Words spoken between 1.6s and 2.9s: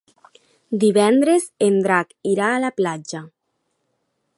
en Drac irà a la